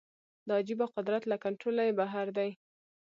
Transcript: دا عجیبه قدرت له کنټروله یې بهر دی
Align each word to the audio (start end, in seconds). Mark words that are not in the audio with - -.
دا 0.47 0.53
عجیبه 0.61 0.85
قدرت 0.95 1.23
له 1.27 1.35
کنټروله 1.43 1.81
یې 1.87 1.93
بهر 1.99 2.27
دی 2.37 2.49